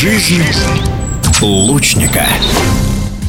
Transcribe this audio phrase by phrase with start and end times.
[0.00, 0.42] Жизнь
[1.40, 2.26] лучника.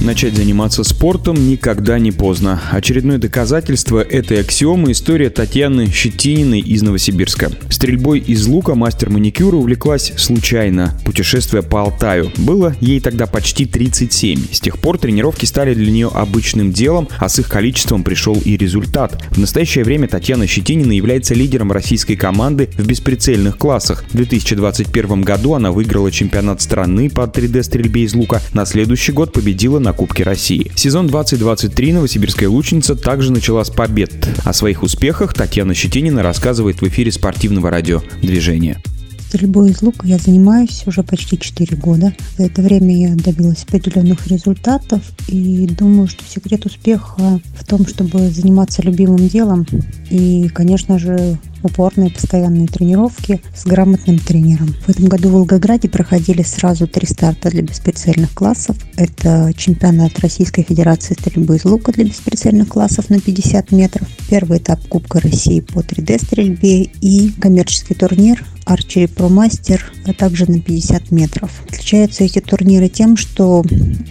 [0.00, 2.62] Начать заниматься спортом никогда не поздно.
[2.70, 7.50] Очередное доказательство этой аксиомы– история Татьяны Щетининой из Новосибирска.
[7.68, 12.30] Стрельбой из лука мастер маникюра увлеклась случайно, путешествуя по Алтаю.
[12.36, 14.52] Было ей тогда почти 37.
[14.52, 18.56] С тех пор тренировки стали для нее обычным делом, а с их количеством пришел и
[18.56, 19.24] результат.
[19.30, 24.04] В настоящее время Татьяна Щетинина является лидером российской команды в бесприцельных классах.
[24.12, 28.40] В 2021 году она выиграла чемпионат страны по 3D-стрельбе из лука.
[28.54, 30.70] На следующий год победила на Кубке России.
[30.74, 34.28] Сезон 2023 новосибирская лучница также начала с побед.
[34.44, 38.82] О своих успехах Татьяна Щетинина рассказывает в эфире спортивного радио «Движение».
[39.28, 42.14] Стрельбой из лука я занимаюсь уже почти 4 года.
[42.38, 48.30] За это время я добилась определенных результатов и думаю, что секрет успеха в том, чтобы
[48.30, 49.66] заниматься любимым делом
[50.08, 54.74] и, конечно же, упорные постоянные тренировки с грамотным тренером.
[54.86, 58.76] В этом году в Волгограде проходили сразу три старта для бесприцельных классов.
[58.96, 64.86] Это чемпионат Российской Федерации стрельбы из лука для бесприцельных классов на 50 метров, первый этап
[64.88, 71.50] Кубка России по 3D-стрельбе и коммерческий турнир Арчери Pro Master, а также на 50 метров.
[71.68, 73.64] Отличаются эти турниры тем, что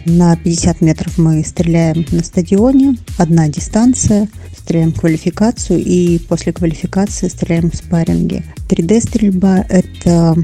[0.05, 7.69] на 50 метров мы стреляем на стадионе, одна дистанция, стреляем квалификацию и после квалификации стреляем
[7.69, 8.43] в спарринге.
[8.67, 10.35] 3D-стрельба– это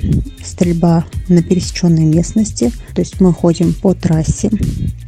[0.46, 4.52] стрельба на пересеченной местности, то есть мы ходим по трассе,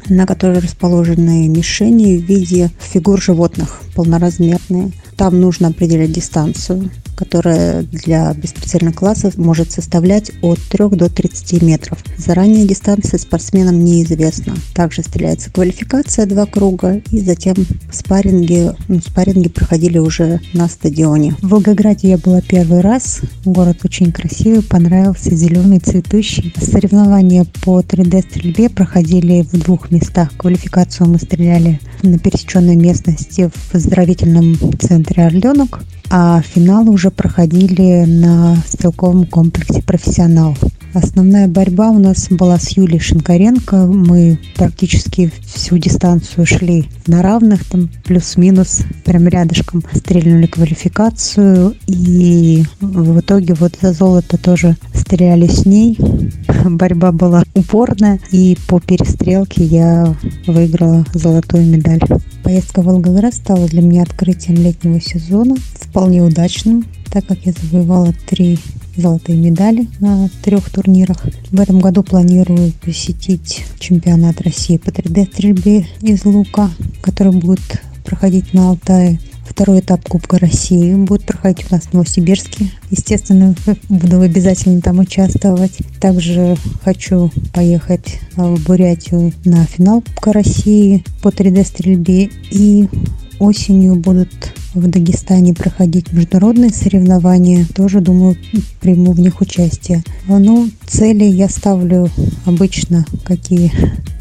[0.09, 4.91] на которой расположены мишени в виде фигур животных полноразмерные.
[5.15, 11.99] Там нужно определять дистанцию, которая для беспредельных классов может составлять от 3 до 30 метров.
[12.17, 14.55] Заранее дистанция спортсменам неизвестна.
[14.73, 17.55] Также стреляется квалификация два круга и затем
[17.91, 21.35] спарринги, ну, спарринги проходили уже на стадионе.
[21.41, 23.21] В Волгограде я была первый раз.
[23.45, 26.53] Город очень красивый, понравился, зеленый, цветущий.
[26.59, 30.31] Соревнования по 3D-стрельбе проходили в двух местах.
[30.37, 38.55] Квалификацию мы стреляли на пересеченной местности в оздоровительном центре «Орленок», а финалы уже проходили на
[38.67, 40.55] стрелковом комплексе «Профессионал».
[40.95, 43.85] Основная борьба у нас была с Юлией Шинкаренко.
[43.85, 49.83] Мы практически всю дистанцию шли на равных, там плюс-минус, прям рядышком.
[49.93, 55.97] Стрельнули квалификацию, и в итоге вот за золото тоже стреляли с ней.
[56.63, 60.15] Борьба была упорная, и по перестрелке я
[60.47, 61.99] выиграла золотую медаль.
[62.45, 68.13] Поездка в Волгоград стала для меня открытием летнего сезона, вполне удачным, так как я завоевала
[68.29, 68.59] три
[68.95, 71.25] золотые медали на трех турнирах.
[71.49, 76.69] В этом году планирую посетить чемпионат России по 3D-стрельбе из лука,
[77.01, 79.19] который будет проходить на Алтае.
[79.55, 82.69] Второй этап Кубка России будет проходить у нас в Новосибирске.
[82.91, 83.55] Естественно,
[83.89, 85.77] буду обязательно там участвовать.
[86.01, 92.31] Также хочу поехать в Бурятию на финал Кубка России по 3D-стрельбе.
[92.51, 92.89] И
[93.39, 94.29] осенью будут
[94.73, 97.65] в Дагестане проходить международные соревнования.
[97.73, 98.35] Тоже, думаю,
[98.81, 100.03] приму в них участие.
[100.27, 102.09] Ну, цели я ставлю
[102.45, 103.71] обычно какие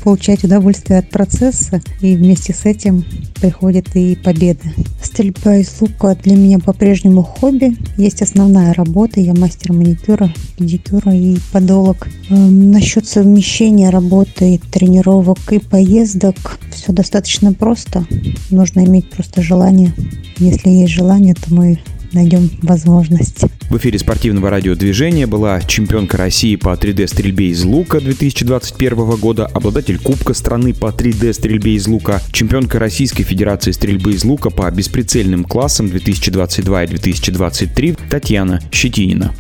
[0.05, 3.05] получать удовольствие от процесса, и вместе с этим
[3.41, 4.65] приходит и победа.
[5.03, 7.77] Стрельба из лука для меня по-прежнему хобби.
[7.97, 12.07] Есть основная работа, я мастер маникюра, педикюра и подолог.
[12.29, 18.07] Эм, насчет совмещения работы, тренировок и поездок все достаточно просто.
[18.51, 19.95] Нужно иметь просто желание.
[20.37, 21.79] Если есть желание, то мы
[22.15, 23.45] найдем возможность.
[23.69, 30.35] В эфире спортивного радиодвижения была чемпионка России по 3D-стрельбе из лука 2021 года, обладатель Кубка
[30.35, 36.85] страны по 3D-стрельбе из лука, чемпионка Российской Федерации стрельбы из лука по бесприцельным классам 2022
[36.85, 39.35] и 2023 Татьяна Щетинина.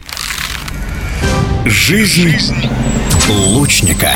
[1.67, 2.35] Жизнь
[3.29, 4.12] лучника.